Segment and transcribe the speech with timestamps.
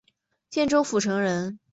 [0.49, 1.59] 建州浦城人。